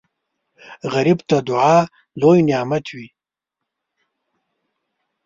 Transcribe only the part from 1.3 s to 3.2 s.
دعا لوی نعمت وي